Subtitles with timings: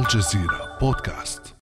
[0.00, 0.06] Al
[0.78, 1.56] Podcast.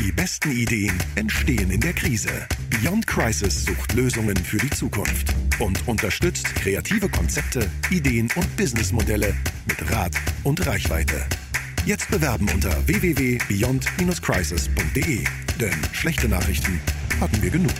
[0.00, 2.48] Die besten Ideen entstehen in der Krise.
[2.70, 9.32] Beyond Crisis sucht Lösungen für die Zukunft und unterstützt kreative Konzepte, Ideen und Businessmodelle
[9.68, 10.10] mit Rat
[10.42, 11.24] und Reichweite.
[11.86, 15.24] Jetzt bewerben unter www.beyond-crisis.de.
[15.60, 16.80] Denn schlechte Nachrichten
[17.20, 17.70] hatten wir genug.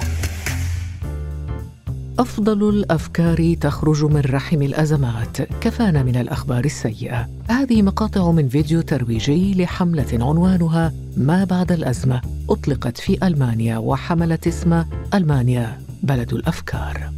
[2.20, 5.42] أفضل الأفكار تخرج من رحم الأزمات.
[5.42, 7.28] كفانا من الأخبار السيئة.
[7.48, 12.20] هذه مقاطع من فيديو ترويجي لحملة عنوانها ما بعد الأزمة
[12.50, 17.10] أطلقت في ألمانيا وحملت اسم ألمانيا بلد الأفكار.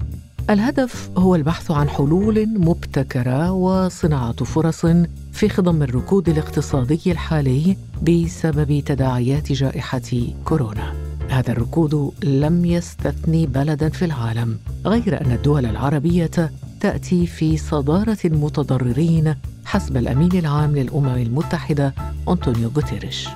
[0.51, 4.87] الهدف هو البحث عن حلول مبتكرة وصناعة فرص
[5.33, 10.11] في خضم الركود الاقتصادي الحالي بسبب تداعيات جائحة
[10.45, 11.02] كورونا.
[11.33, 16.51] هذا الركود لم يستثني بلدا في العالم غير أن الدول العربية
[16.81, 21.95] تأتي في صدارة المتضررين حسب الأمين العام للأمم المتحدة
[22.29, 23.29] أنطونيو غوتيريش.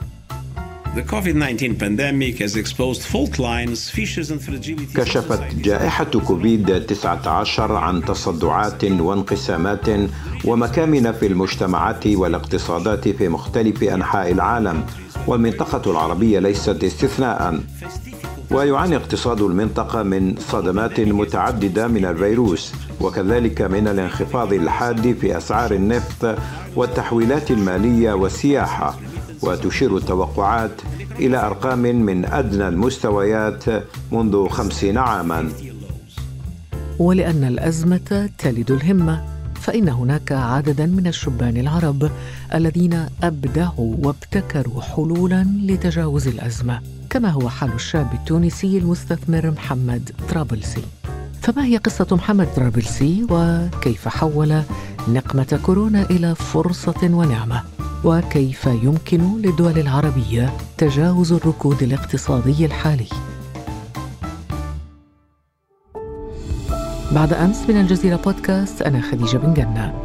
[4.96, 9.87] كشفت جائحة كوفيد 19 عن تصدعات وانقسامات
[10.45, 14.84] ومكامن في المجتمعات والاقتصادات في مختلف أنحاء العالم
[15.26, 17.60] والمنطقة العربية ليست استثناء.
[18.51, 26.38] ويعاني اقتصاد المنطقة من صدمات متعددة من الفيروس وكذلك من الانخفاض الحاد في أسعار النفط
[26.76, 28.95] والتحويلات المالية والسياحة.
[29.47, 30.71] وتشير التوقعات
[31.19, 33.65] إلى أرقام من أدنى المستويات
[34.13, 35.49] منذ خمسين عاما.
[36.99, 39.24] ولأن الأزمة تلد الهمة
[39.61, 42.11] فإن هناك عددا من الشبان العرب
[42.55, 46.80] الذين أبدعوا وابتكروا حلولا لتجاوز الأزمة
[47.11, 50.83] كما هو حال الشاب التونسي المستثمر محمد طرابلسي.
[51.43, 54.63] فما هي قصة محمد طرابلسي؟ وكيف حول
[55.09, 57.76] نقمة كورونا إلى فرصة ونعمة؟
[58.07, 63.09] وكيف يمكن للدول العربية تجاوز الركود الاقتصادي الحالي؟
[67.12, 70.03] بعد أمس من الجزيرة بودكاست أنا خديجة بن جنة.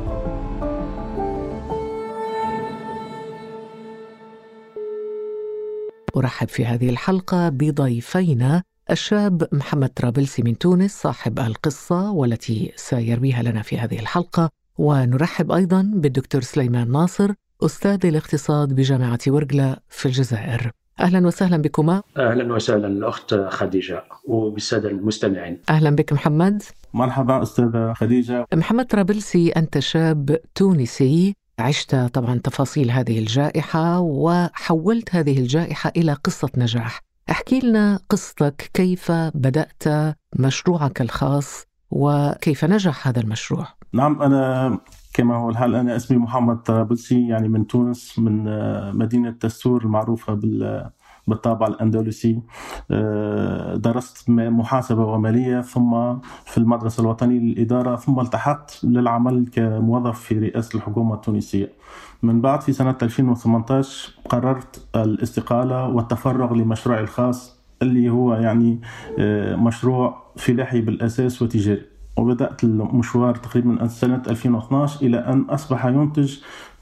[6.18, 13.62] أرحب في هذه الحلقة بضيفينا الشاب محمد طرابلسي من تونس صاحب القصة والتي سيرويها لنا
[13.62, 14.50] في هذه الحلقة.
[14.78, 17.34] ونرحب أيضا بالدكتور سليمان ناصر
[17.64, 20.72] أستاذ الاقتصاد بجامعة ورقلة في الجزائر.
[21.00, 22.02] أهلا وسهلا بكما.
[22.18, 25.62] أهلا وسهلا الأخت خديجة وبالسادة المستمعين.
[25.70, 26.64] أهلا بك محمد.
[26.94, 28.46] مرحبا أستاذة خديجة.
[28.54, 36.50] محمد طرابلسي أنت شاب تونسي عشت طبعا تفاصيل هذه الجائحة وحولت هذه الجائحة إلى قصة
[36.58, 37.00] نجاح.
[37.32, 39.84] احكي لنا قصتك كيف بدأت
[40.36, 44.78] مشروعك الخاص وكيف نجح هذا المشروع؟ نعم أنا
[45.14, 45.76] كما هو الحال.
[45.76, 48.44] أنا اسمي محمد طرابلسي يعني من تونس من
[48.98, 50.90] مدينة تستور المعروفة بال
[51.28, 52.42] بالطابع الأندلسي.
[52.92, 60.78] آه، درست محاسبة ومالية ثم في المدرسة الوطنية للإدارة ثم التحقت للعمل كموظف في رئاسة
[60.78, 61.72] الحكومة التونسية.
[62.24, 68.82] من بعد في سنة 2018 قررت الاستقالة والتفرغ لمشروعي الخاص اللي هو يعني
[69.20, 71.86] آه، مشروع فلاحي بالأساس وتجاري.
[72.22, 76.38] وبدأت المشوار تقريبا من سنة 2012 إلى أن أصبح ينتج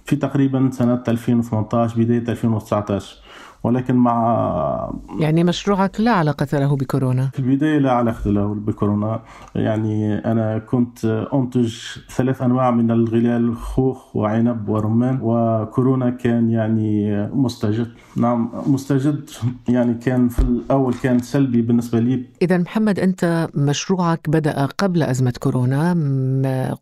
[0.05, 3.17] في تقريبا سنة 2018 بداية 2019
[3.63, 7.29] ولكن مع يعني مشروعك لا علاقة له بكورونا.
[7.33, 9.21] في البداية لا علاقة له بكورونا.
[9.55, 11.75] يعني أنا كنت أنتج
[12.15, 15.19] ثلاث أنواع من الغلال خوخ وعنب ورمان.
[15.21, 17.91] وكورونا كان يعني مستجد.
[18.17, 19.29] نعم مستجد
[19.69, 22.25] يعني كان في الأول كان سلبي بالنسبة لي.
[22.41, 25.93] إذا محمد أنت مشروعك بدأ قبل أزمة كورونا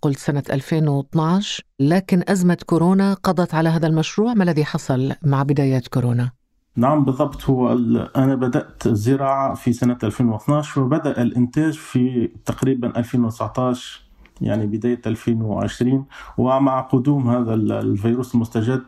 [0.01, 4.33] قلت سنة 2012 لكن أزمة كورونا قضت على هذا المشروع.
[4.33, 6.36] ما الذي حصل مع بدايات كورونا؟
[6.77, 7.49] نعم بالضبط.
[7.49, 7.73] هو
[8.15, 14.06] أنا بدأت الزراعة في سنة 2012 وبدأ الإنتاج في تقريبا 2019
[14.41, 16.05] يعني بداية 2020
[16.37, 18.81] ومع قدوم هذا الفيروس المستجد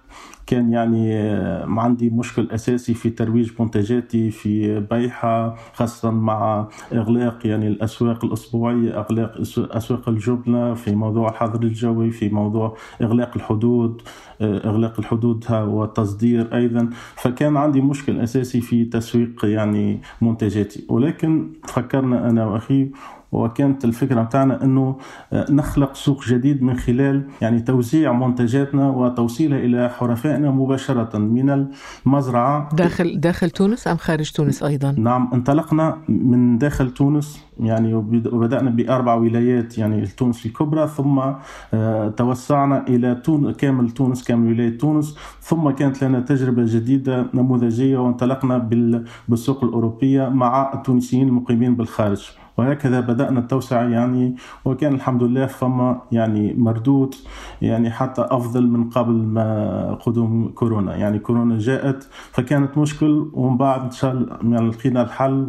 [0.50, 7.68] كان يعني آه، عندي مشكل أساسي في ترويج منتجاتي في بيعها خاصة مع إغلاق يعني
[7.68, 14.02] الأسواق الأسبوعية إغلاق أسواق الجبنة في موضوع الحظر الجوي في موضوع إغلاق الحدود
[14.42, 16.90] آه، إغلاق الحدود والتصدير أيضا.
[17.16, 22.92] فكان عندي مشكل أساسي في تسويق يعني منتجاتي ولكن فكرنا أنا وأخي
[23.32, 24.96] وكانت الفكرة متاعنا إنه
[25.34, 31.68] نخلق سوق جديد من خلال يعني توزيع منتجاتنا وتوصيلها إلى حرفائنا مباشرة من
[32.06, 38.70] المزرعة داخل داخل تونس أم خارج تونس أيضا؟ نعم انطلقنا من داخل تونس يعني وبدأنا
[38.70, 41.22] بأربع ولايات يعني تونس الكبرى ثم
[41.74, 47.98] آه، توسعنا إلى تون كامل تونس كامل ولاية تونس ثم كانت لنا تجربة جديدة نموذجية
[47.98, 48.58] وانطلقنا
[49.28, 52.30] بالسوق الأوروبية مع التونسيين المقيمين بالخارج
[52.60, 54.36] وهكذا بدأنا التوسعة يعني
[54.66, 57.16] وكان الحمد لله فما يعني مردود
[57.62, 60.96] يعني حتى أفضل من قبل ما قدوم كورونا.
[60.96, 65.46] يعني كورونا جاءت فكانت مشكل ومن بعد إن شاء الله يعني لقينا الحل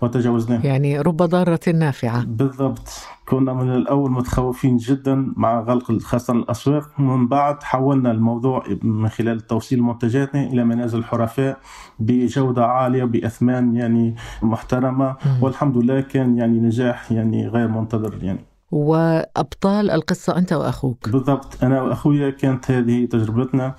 [0.00, 0.66] وتجاوزناه.
[0.66, 2.24] يعني رب ضارة نافعة.
[2.24, 2.88] بالضبط.
[3.28, 7.00] كنا من الأول متخوفين جدا مع غلق خاصة الأسواق.
[7.00, 11.58] من بعد حولنا الموضوع من خلال توصيل منتجاتنا إلى منازل الحرفاء
[11.98, 15.16] بجودة عالية بأثمان يعني محترمة.
[15.40, 18.51] والحمد لله كان يعني نجاح يعني غير منتظر يعني.
[18.72, 21.08] وأبطال القصة أنت وأخوك.
[21.08, 21.64] بالضبط.
[21.64, 23.74] أنا وأخويا كانت هذه تجربتنا.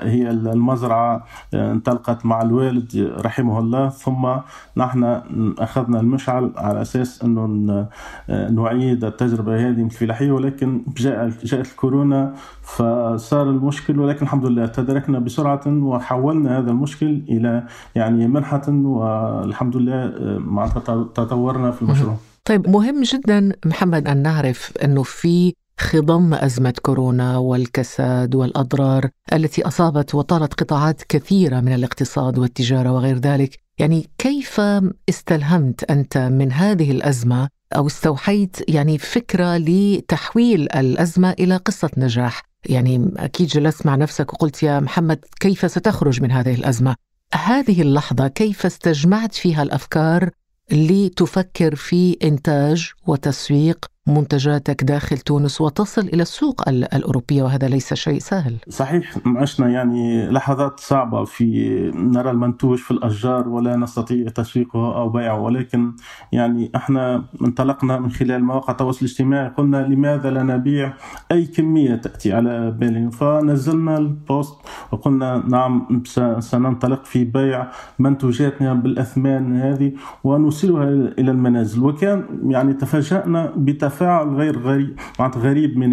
[0.00, 1.24] هي المزرعة
[1.54, 3.88] انطلقت مع الوالد رحمه الله.
[3.88, 4.28] ثم
[4.76, 5.20] نحن
[5.58, 7.86] أخذنا المشعل على أساس أنه
[8.28, 14.00] نعيد التجربة هذه من الفلاحية ولكن جاء جاءت الكورونا فصار المشكل.
[14.00, 17.64] ولكن الحمد لله تداركنا بسرعة وحولنا هذا المشكل إلى
[17.94, 18.62] يعني منحة.
[18.68, 20.66] والحمد لله مع
[21.14, 22.16] تطورنا في المشروع.
[22.44, 30.14] طيب مهم جدا محمد أن نعرف أنه في خضم أزمة كورونا والكساد والأضرار التي أصابت
[30.14, 33.58] وطالت قطاعات كثيرة من الاقتصاد والتجارة وغير ذلك.
[33.78, 34.60] يعني كيف
[35.08, 43.12] استلهمت أنت من هذه الأزمة أو استوحيت يعني فكرة لتحويل الأزمة إلى قصة نجاح؟ يعني
[43.16, 46.94] أكيد جلست مع نفسك وقلت يا محمد كيف ستخرج من هذه الأزمة؟
[47.34, 50.30] هذه اللحظة كيف استجمعت فيها الأفكار
[50.72, 58.56] لتفكر في إنتاج وتسويق منتجاتك داخل تونس وتصل إلى السوق الأوروبية وهذا ليس شيء سهل.
[58.68, 65.40] صحيح عشنا يعني لحظات صعبة في نرى المنتوج في الأشجار ولا نستطيع تسويقه أو بيعه
[65.40, 65.92] ولكن
[66.32, 70.92] يعني إحنا انطلقنا من خلال مواقع التواصل الاجتماعي قلنا لماذا لا نبيع
[71.32, 74.54] أي كمية تأتي على بالنا فنزلنا البوست
[74.92, 76.02] وقلنا نعم
[76.38, 77.68] سننطلق في بيع
[77.98, 79.92] منتوجاتنا بالأثمان هذه
[80.24, 80.84] ونوصلها
[81.18, 85.90] إلى المنازل وكان يعني تفاجأنا بتفاعل تفاعل غير غريب غريب من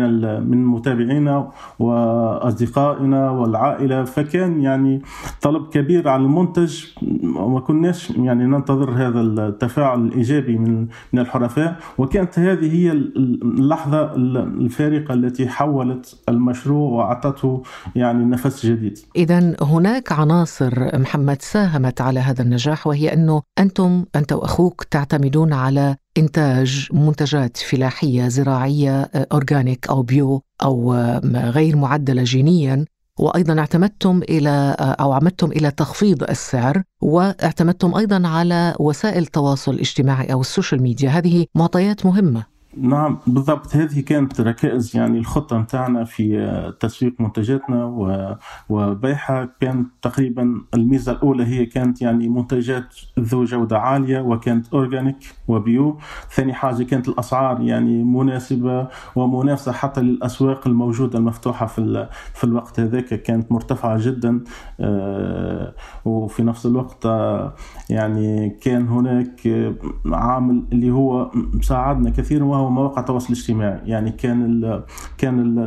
[0.49, 5.01] من متابعينا وأصدقائنا والعائلة فكان يعني
[5.41, 6.85] طلب كبير على المنتج
[7.35, 15.13] وما كناش يعني ننتظر هذا التفاعل الإيجابي من من الحرفاء وكانت هذه هي اللحظة الفارقة
[15.13, 17.63] التي حولت المشروع وأعطته
[17.95, 18.99] يعني نفس جديد.
[19.15, 25.95] اذا هناك عناصر محمد ساهمت على هذا النجاح وهي أنه أنتم أنت وأخوك تعتمدون على
[26.17, 32.85] إنتاج منتجات فلاحية زراعية آه، أورجانيك أو بيو أو آه، غير معدلة جينيا.
[33.19, 40.33] وأيضا اعتمدتم إلى آه، أو عمدتم إلى تخفيض السعر واعتمدتم أيضا على وسائل التواصل الاجتماعي
[40.33, 41.09] أو ال social media.
[41.09, 42.56] هذه معطيات مهمة.
[42.81, 43.75] نعم بالضبط.
[43.75, 47.85] هذه كانت ركائز يعني الخطة متاعنا في آه، تسويق منتجاتنا
[48.69, 49.49] وبيعها.
[49.61, 55.17] كانت تقريبا الميزة الأولى هي كانت يعني منتجات ذو جودة عالية وكانت organic
[55.47, 55.97] و bio.
[56.29, 63.07] ثاني حاجة كانت الأسعار يعني مناسبة ومنافسة حتى للأسواق الموجودة المفتوحة في, في الوقت هذاك.
[63.07, 64.43] كانت مرتفعة جدا
[64.79, 65.73] آه،
[66.05, 67.53] وفي نفس الوقت آه،
[67.89, 69.47] يعني كان هناك
[70.05, 73.79] عامل اللي هو مساعدنا كثيرا وهو مواقع التواصل الاجتماعي.
[73.85, 74.83] يعني كان ال
[75.17, 75.59] كان ال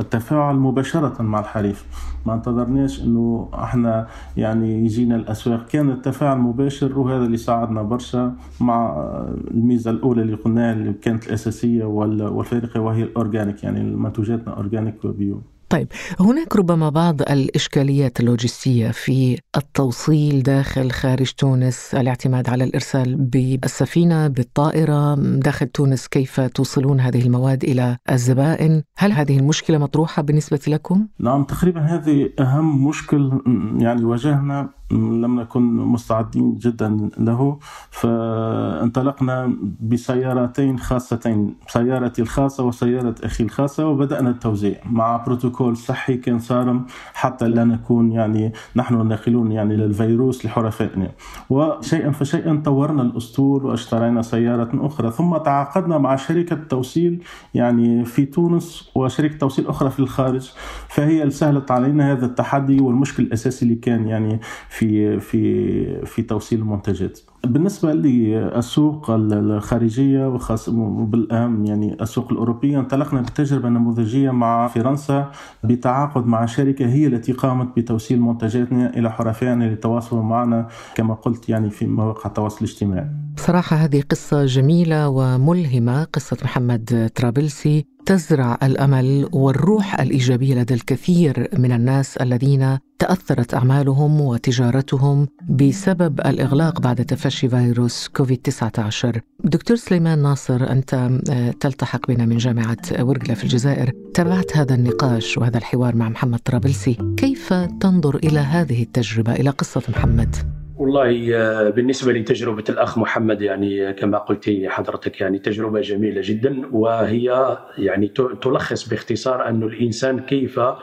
[0.00, 1.86] التفاعل مباشرة مع الحريف.
[2.26, 5.66] ما انتظرناش إنه إحنا يعني يجينا الأسواق.
[5.66, 9.08] كان التفاعل مباشر وهذا اللي ساعدنا برشا مع
[9.50, 13.64] الميزة الأولى اللي قلناها اللي كانت الأساسية والفارقة وهي ال organic.
[13.64, 15.42] يعني منتوجاتنا organic و bio.
[15.70, 15.88] طيب
[16.20, 25.14] هناك ربما بعض الإشكاليات اللوجستية في التوصيل داخل خارج تونس الاعتماد على الإرسال بالسفينة بالطائرة.
[25.14, 31.44] داخل تونس كيف توصلون هذه المواد إلى الزبائن؟ هل هذه المشكلة مطروحة بالنسبة لكم؟ نعم
[31.44, 33.32] تقريبا هذه أهم مشكل
[33.78, 37.58] يعني واجهنا لم نكن مستعدين جدا له.
[37.90, 45.59] فانطلقنا بسيارتين خاصتين سيارتي الخاصة وسيارة أخي الخاصة وبدأنا التوزيع مع بروتوكول.
[45.60, 51.10] صحي كان صارم حتى لا نكون يعني نحن ناقلون يعني للفيروس لحرفائنا.
[51.50, 55.10] وشيئا فشيئا طورنا الأسطول واشترينا سيارة أخرى.
[55.10, 57.22] ثم تعاقدنا مع شركة توصيل
[57.54, 60.50] يعني في تونس وشركة توصيل أخرى في الخارج.
[60.88, 67.20] فهي سهلت علينا هذا التحدي والمشكل الأساسي اللي كان يعني في في في توصيل المنتجات.
[67.46, 70.72] بالنسبة للسوق الخارجية وخاصة
[71.04, 75.30] بالأهم يعني السوق الأوروبية انطلقنا بتجربة نموذجية مع فرنسا
[75.64, 81.70] بتعاقد مع شركة هي التي قامت بتوصيل منتجاتنا إلى حرفائنا للتواصل معنا كما قلت يعني
[81.70, 83.06] في مواقع التواصل الاجتماعي.
[83.36, 87.86] صراحة هذه قصة جميلة وملهمة قصة محمد ترابلسي.
[88.10, 97.04] تزرع الأمل والروح الإيجابية لدى الكثير من الناس الذين تأثرت أعمالهم وتجارتهم بسبب الإغلاق بعد
[97.04, 99.20] تفشي فيروس كوفيد 19.
[99.44, 100.94] دكتور سليمان ناصر أنت
[101.30, 106.38] آه، تلتحق بنا من جامعة ورقلة في الجزائر، تابعت هذا النقاش وهذا الحوار مع محمد
[106.38, 113.42] طرابلسي، كيف تنظر إلى هذه التجربة إلى قصة محمد؟ والله آه، بالنسبة لتجربة الأخ محمد
[113.42, 118.08] يعني كما قلت حضرتك يعني تجربة جميلة جدا وهي يعني
[118.42, 120.76] تلخص باختصار أن الإنسان كيف آه،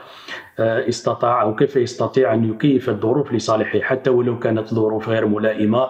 [0.58, 3.80] استطاع أو كيف يستطيع أن يكيف الظروف لصالحه.
[3.80, 5.88] حتى ولو كانت ظروف غير ملائمة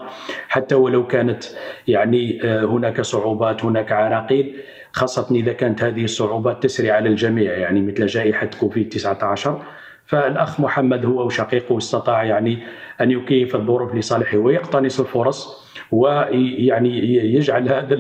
[0.48, 1.44] حتى ولو كانت
[1.88, 4.56] يعني آه، هناك صعوبات هناك عراقيل
[4.92, 9.62] خاصة إذا كانت هذه الصعوبات تسري على الجميع يعني مثل جائحة كوفيد 19
[10.08, 12.58] فالأخ محمد هو وشقيقه استطاع يعني
[13.00, 16.98] أن يكيف الظروف لصالحه ويقتنص الفرص ويعني
[17.34, 17.94] يجعل هذا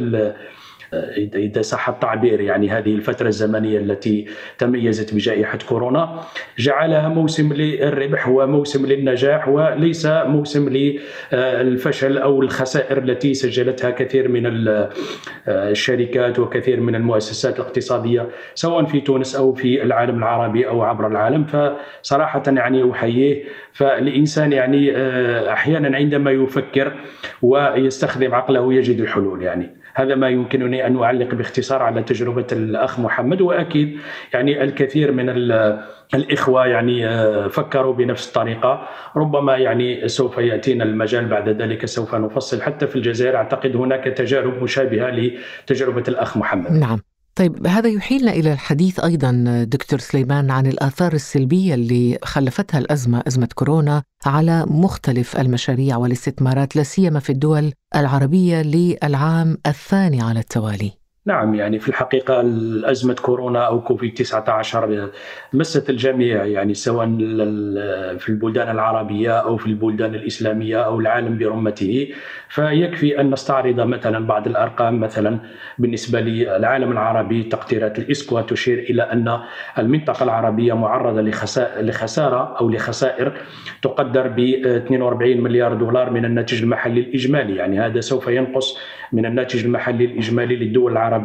[0.92, 4.26] اذا صح التعبير يعني هذه الفترة الزمنية التي
[4.58, 6.20] تميزت بجائحة كورونا
[6.58, 10.68] جعلها موسم للربح وموسم للنجاح وليس موسم
[11.32, 14.42] للفشل أو الخسائر التي سجلتها كثير من
[15.48, 21.44] الشركات وكثير من المؤسسات الاقتصادية سواء في تونس أو في العالم العربي أو عبر العالم.
[21.44, 26.92] فصراحة يعني أحييه فالإنسان يعني آه، أحيانا عندما يفكر
[27.42, 29.77] ويستخدم عقله يجد الحلول يعني.
[29.98, 33.98] هذا ما يمكنني أن أعلق باختصار على تجربة الأخ محمد وأكيد
[34.32, 35.28] يعني الكثير من
[36.14, 38.88] الإخوة يعني آه، فكروا بنفس الطريقة.
[39.16, 42.62] ربما يعني سوف يأتينا المجال بعد ذلك سوف نفصل.
[42.62, 46.72] حتى في الجزائر أعتقد هناك تجارب مشابهة لتجربة الأخ محمد.
[46.72, 47.00] نعم.
[47.38, 53.48] طيب هذا يحيلنا إلى الحديث أيضا دكتور سليمان عن الآثار السلبية اللي خلفتها الأزمة أزمة
[53.54, 60.97] كورونا على مختلف المشاريع والاستثمارات لا سيما في الدول العربية للعام الثاني على التوالي.
[61.28, 62.40] نعم يعني في الحقيقة
[62.90, 65.10] أزمة كورونا أو كوفيد 19
[65.52, 67.06] مست الجميع يعني سواء
[68.18, 72.08] في البلدان العربية أو في البلدان الإسلامية أو العالم برمته.
[72.48, 75.38] فيكفي أن نستعرض مثلا بعض الأرقام مثلا
[75.78, 79.38] بالنسبة للعالم العربي تقديرات الإسكوا تشير إلى أن
[79.78, 81.20] المنطقة العربية معرضة
[81.80, 83.32] لخسارة أو لخسائر
[83.82, 87.56] تقدر ب 42 مليار دولار من الناتج المحلي الإجمالي.
[87.56, 88.78] يعني هذا سوف ينقص
[89.12, 91.17] من الناتج المحلي الإجمالي للدول العربية.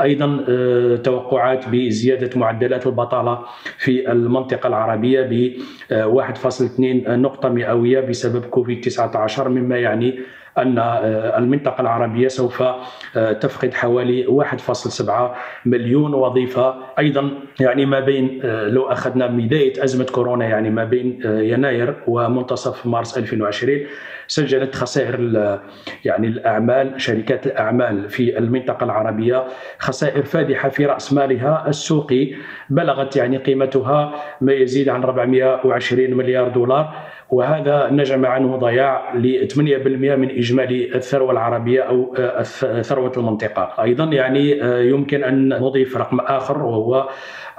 [0.00, 3.38] أيضا آه، توقعات بزيادة معدلات البطالة
[3.78, 5.52] في المنطقة العربية ب
[5.90, 10.18] 1.2 نقطة مئوية بسبب كوفيد 19 مما يعني
[10.58, 16.74] أن آه، المنطقة العربية سوف آه، تفقد حوالي 1.7 مليون وظيفة.
[16.98, 17.30] أيضا
[17.60, 23.18] يعني ما بين آه، لو أخذنا بداية أزمة كورونا يعني ما بين يناير ومنتصف مارس
[23.18, 23.86] 2020
[24.26, 25.16] سجلت خسائر
[26.04, 29.44] يعني الأعمال شركات الأعمال في المنطقة العربية.
[29.78, 31.68] خسائر فادحة في رأس مالها.
[31.68, 32.34] السوقي
[32.70, 36.94] بلغت يعني قيمتها ما يزيد عن 420 مليار دولار
[37.30, 42.42] وهذا نجم عنه ضياع ل 8% من إجمالي الثروة العربية أو آه،
[42.82, 43.82] ثروة المنطقة.
[43.82, 47.08] أيضا يعني آه، يمكن أن نضيف رقم آخر وهو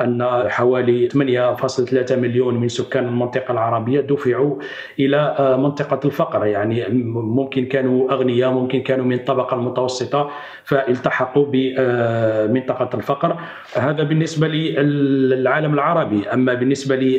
[0.02, 4.56] أن حوالي 8.3 مليون من سكان المنطقة العربية دفعوا
[5.00, 6.46] إلى آه، منطقة الفقر.
[6.46, 10.30] يعني ممكن كانوا أغنياء ممكن كانوا من الطبقة المتوسطة
[10.64, 13.38] فالتحقوا بمنطقة الفقر.
[13.76, 16.30] هذا بالنسبة للعالم العربي.
[16.34, 17.14] أما بالنسبة لي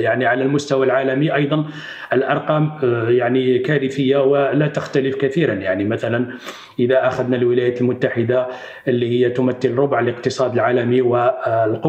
[0.00, 1.64] يعني على المستوى العالمي أيضا
[2.12, 5.54] الأرقام آه، يعني كارثية ولا تختلف كثيرا.
[5.54, 6.28] يعني مثلا
[6.78, 8.48] إذا أخذنا الولايات المتحدة
[8.88, 11.00] اللي هي تمثل ربع الاقتصاد العالمي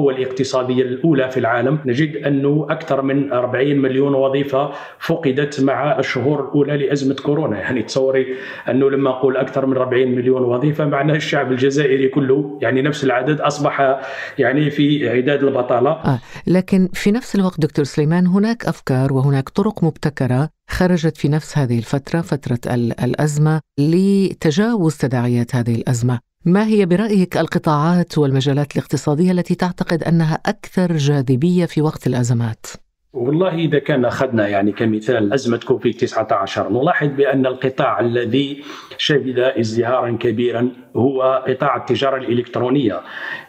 [0.10, 1.80] والقوة الاقتصادية الأولى في العالم.
[1.86, 7.60] نجد أنه أكثر من 40 مليون وظيفة فقدت مع الشهور الأولى لأزمة كورونا.
[7.60, 8.36] يعني تصوري
[8.70, 13.42] أنه لما أقول أكثر من 40 مليون وظيفة معناه الشعب الجزائري كله يعني نفس العدد
[13.42, 14.00] أصبح
[14.38, 15.92] يعني في عداد البطالة.
[15.92, 16.20] آه.
[16.48, 21.78] لكن في نفس الوقت دكتور سليمان هناك أفكار وهناك طرق مبتكرة خرجت في نفس هذه
[21.78, 22.60] الفترة فترة
[23.04, 26.29] الأزمة لتجاوز تداعيات هذه الأزمة.
[26.46, 32.66] ما هي برأيك القطاعات والمجالات الاقتصادية التي تعتقد أنها أكثر جاذبية في وقت الأزمات؟
[33.14, 38.64] والله إذا كان أخذنا يعني كمثال أزمة كوفيد 19 نلاحظ بأن القطاع الذي
[38.98, 43.02] شهد ازدهارا كبيرا هو قطاع التجارة الإلكترونية.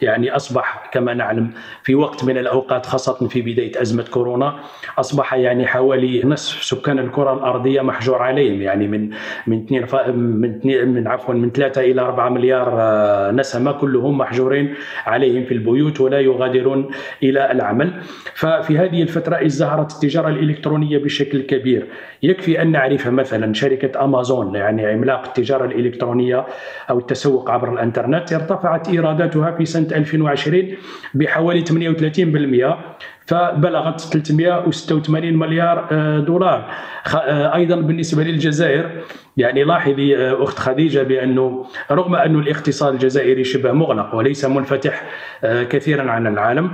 [0.03, 1.51] يعني أصبح كما نعلم
[1.83, 4.59] في وقت من الأوقات خاصة في بداية أزمة كورونا
[4.99, 8.63] أصبح يعني حوالي نصف سكان الكرة الأرضية محجور عليهم.
[8.63, 9.11] يعني من
[9.47, 9.87] من اثنين
[10.17, 14.75] من من عفوا من 3 إلى 4 مليار آه، نسمة كلهم محجورين
[15.07, 16.91] عليهم في البيوت ولا يغادرون
[17.23, 17.93] إلى العمل.
[18.35, 21.87] ففي هذه الفترة ازدهرت التجارة الإلكترونية بشكل كبير.
[22.23, 26.47] يكفي أن نعرف مثلا شركة أمازون يعني عملاق التجارة الإلكترونية
[26.91, 30.69] أو التسوق عبر الإنترنت ارتفعت إيراداتها في سنة 2020
[31.15, 36.71] بحوالي 38% فبلغت 386 مليار آه، دولار.
[37.17, 38.91] آه، أيضا بالنسبة للجزائر
[39.37, 45.05] يعني لاحظي آه، أخت خديجة بأنه رغم أن الاقتصاد الجزائري شبه مغلق وليس منفتح
[45.43, 46.71] كثيرا عن العالم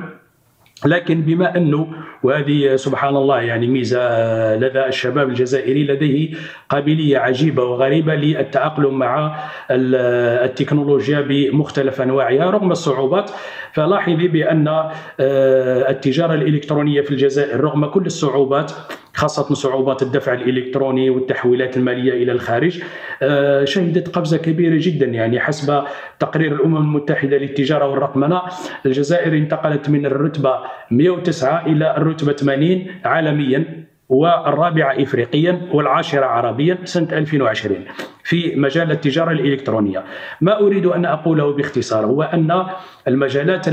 [0.84, 1.88] لكن بما أنه
[2.22, 6.34] وهذه سبحان الله يعني ميزة لدى الشباب الجزائري لديه
[6.68, 9.36] قابلية عجيبة وغريبة للتأقلم مع
[9.70, 13.30] التكنولوجيا بمختلف أنواعها رغم الصعوبات.
[13.72, 18.72] فلاحظي بأن آه، التجارة الإلكترونية في الجزائر رغم كل الصعوبات
[19.16, 22.82] خاصة صعوبات الدفع الإلكتروني والتحويلات المالية إلى الخارج.
[23.22, 25.84] آه، شهدت قفزة كبيرة جدا يعني حسب
[26.18, 28.42] تقرير الأمم المتحدة للتجارة والرقمنة.
[28.86, 30.58] الجزائر انتقلت من الرتبة
[30.90, 33.86] 109 إلى الرتبة 80 عالميا.
[34.08, 37.84] والرابعة إفريقيا والعاشرة عربيا سنة 2020
[38.24, 40.04] في مجال التجارة الإلكترونية.
[40.40, 42.66] ما أريد أن أقوله باختصار هو أن
[43.08, 43.66] المجالات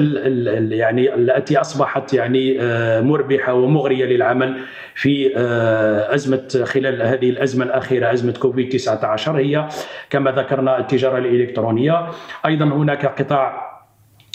[0.74, 4.58] يعني التي أصبحت يعني آه، مربحة ومغرية للعمل
[4.96, 9.68] في آه، أزمة خلال هذه الأزمة الأخيرة أزمة كوفيد 19 هي
[10.10, 12.08] كما ذكرنا التجارة الإلكترونية.
[12.46, 13.73] أيضا هناك قطاع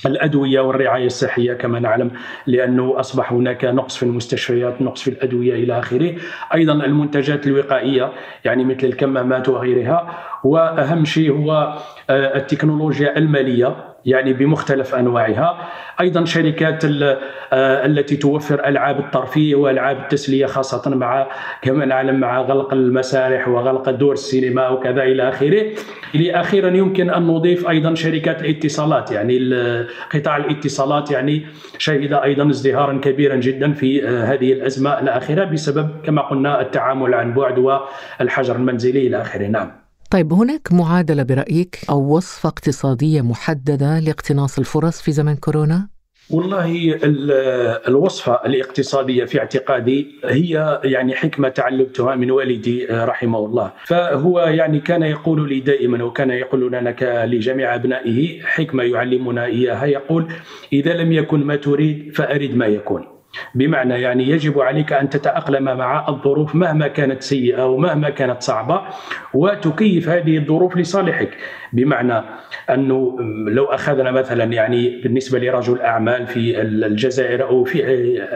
[0.07, 2.11] الأدوية والرعاية الصحية كما نعلم
[2.47, 6.15] لأنه أصبح هناك نقص في المستشفيات نقص في الأدوية إلى آخره.
[6.55, 8.13] أيضا المنتجات الوقائية
[8.45, 10.19] يعني مثل الكمامات وغيرها.
[10.45, 11.79] وأهم شيء هو
[12.11, 13.88] آه، التكنولوجيا المالية.
[14.05, 15.69] يعني بمختلف أنواعها.
[16.01, 21.29] أيضا شركات آه، التي توفر ألعاب الترفيه وألعاب التسلية خاصة مع
[21.63, 25.67] كما نعلم مع غلق المسارح وغلق دور السينما وكذا إلى آخره.
[26.41, 29.39] أخيرا يمكن أن نضيف أيضا شركات الاتصالات يعني
[30.11, 31.47] قطاع الاتصالات يعني
[31.79, 37.35] شهد أيضا ازدهارا كبيرا جدا في آه، هذه الأزمة الأخيرة بسبب كما قلنا التعامل عن
[37.35, 39.47] بعد والحجر المنزلي إلى آخره.
[39.47, 39.88] نعم.
[40.11, 45.89] طيب هناك معادلة برأيك أو وصفة اقتصادية محددة لاقتناص الفرص في زمن كورونا؟
[46.31, 46.99] والله
[47.89, 53.73] الوصفة الاقتصادية في اعتقادي هي يعني حكمة تعلمتها من والدي رحمه الله.
[53.85, 59.85] فهو يعني كان يقول لي دائما وكان يقول لنا لجميع أبنائه حكمة يعلمنا إياها.
[59.85, 60.33] يقول
[60.73, 63.18] إذا لم يكن ما تريد فأرد ما يكون.
[63.55, 68.83] بمعنى يعني يجب عليك أن تتأقلم مع الظروف مهما كانت سيئة ومهما كانت صعبة
[69.35, 71.31] وتكيف هذه الظروف لصالحك.
[71.73, 72.23] بمعنى
[72.71, 73.17] أنه
[73.49, 77.83] لو أخذنا مثلا يعني بالنسبة لرجل أعمال في الجزائر أو في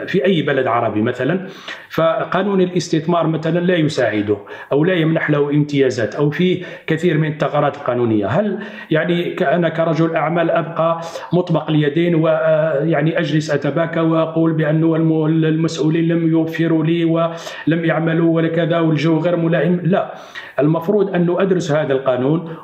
[0.06, 1.46] في أي بلد عربي مثلا
[1.90, 4.36] فقانون الاستثمار مثلا لا يساعده
[4.72, 8.26] أو لا يمنح له امتيازات أو في كثير من الثغرات القانونية.
[8.26, 8.58] هل
[8.90, 11.00] يعني أنا كرجل أعمال أبقى
[11.32, 18.78] مطبق اليدين ويعني أجلس أتباكى وأقول بأنه المسؤولين لم يوفروا لي ولم يعملوا ولا كذا
[18.78, 20.14] والجو غير ملائم؟ لا.
[20.58, 22.54] المفروض أن أدرس هذا القانون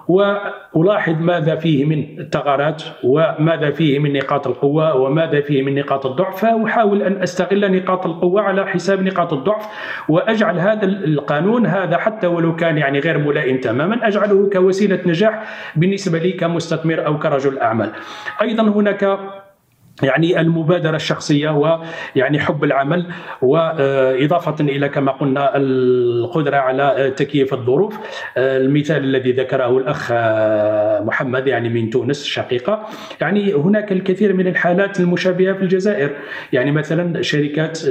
[0.74, 6.40] وألاحظ ماذا فيه من الثغرات وماذا فيه من نقاط القوة وماذا فيه من نقاط الضعف
[6.40, 9.66] فأحاول أن أستغل نقاط القوة على حساب نقاط الضعف
[10.08, 15.42] وأجعل هذا القانون هذا حتى ولو كان يعني غير ملائم تماما أجعله كوسيلة نجاح
[15.76, 17.90] بالنسبة لي كمستثمر أو كرجل أعمال.
[18.42, 19.18] أيضا هناك
[20.02, 23.06] يعني المبادرة الشخصية ويعني حب العمل
[23.42, 27.98] وإضافة إلى كما قلنا القدرة على تكييف الظروف.
[28.36, 30.12] المثال الذي ذكره الأخ
[31.06, 32.86] محمد يعني من تونس الشقيقة
[33.20, 36.10] يعني هناك الكثير من الحالات المشابهة في الجزائر.
[36.52, 37.84] يعني مثلا شركات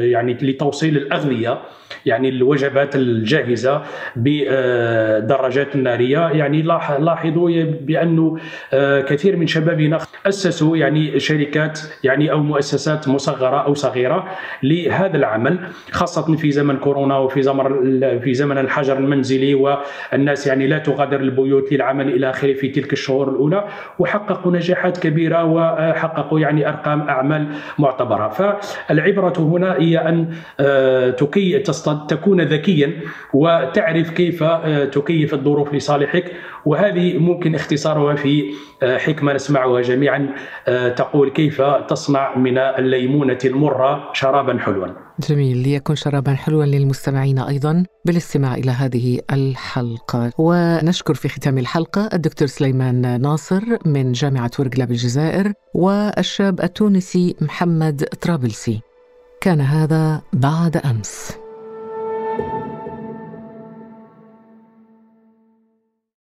[0.00, 1.58] يعني لتوصيل الأغذية
[2.06, 3.82] يعني الوجبات الجاهزة
[4.16, 6.62] بالدراجات النارية يعني
[6.98, 8.38] لاحظوا بأنه
[8.82, 14.28] كثير من شبابنا أسسوا يعني شركات يعني أو مؤسسات مصغرة أو صغيرة
[14.62, 15.58] لهذا العمل
[15.90, 17.64] خاصة في زمن كورونا وفي زمن
[18.20, 23.30] في زمن الحجر المنزلي والناس يعني لا تغادر البيوت للعمل إلى آخره في تلك الشهور
[23.30, 23.64] الأولى
[23.98, 27.46] وحققوا نجاحات كبيرة وحققوا يعني أرقام أعمال
[27.78, 28.28] معتبرة.
[28.28, 30.28] فالعبرة هنا هي أن
[30.60, 31.58] آه، تكي
[32.08, 32.92] تكون ذكيا
[33.34, 36.32] وتعرف كيف آه، تكيف الظروف لصالحك
[36.66, 40.34] وهذه ممكن اختصارها في حكمة نسمعها جميعا
[40.96, 44.86] تقول كيف تصنع من الليمونة المرة شرابا حلوا.
[45.28, 50.32] جميل ليكون شرابا حلوا للمستمعين أيضا بالاستماع إلى هذه الحلقة.
[50.38, 58.80] ونشكر في ختام الحلقة الدكتور سليمان ناصر من جامعة ورقلة بالجزائر والشاب التونسي محمد طرابلسي.
[59.40, 61.39] كان هذا بعد أمس.